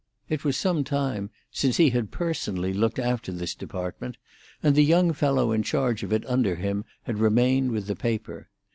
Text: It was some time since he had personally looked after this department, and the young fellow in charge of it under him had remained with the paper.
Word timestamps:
It 0.29 0.43
was 0.43 0.57
some 0.57 0.83
time 0.83 1.29
since 1.51 1.77
he 1.77 1.91
had 1.91 2.09
personally 2.09 2.73
looked 2.73 2.97
after 2.97 3.31
this 3.31 3.53
department, 3.53 4.17
and 4.63 4.73
the 4.75 4.83
young 4.83 5.13
fellow 5.13 5.51
in 5.51 5.61
charge 5.61 6.01
of 6.01 6.11
it 6.11 6.25
under 6.27 6.55
him 6.55 6.85
had 7.03 7.19
remained 7.19 7.71
with 7.71 7.85
the 7.85 7.95
paper. 7.95 8.49